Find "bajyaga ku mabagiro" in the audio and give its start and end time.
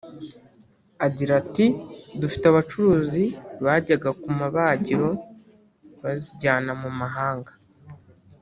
3.65-5.09